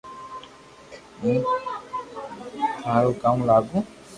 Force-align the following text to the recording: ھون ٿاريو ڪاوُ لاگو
ھون 1.19 1.35
ٿاريو 2.83 3.11
ڪاوُ 3.21 3.37
لاگو 3.49 3.77